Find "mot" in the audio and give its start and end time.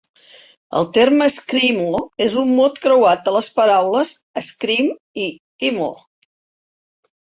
2.61-2.81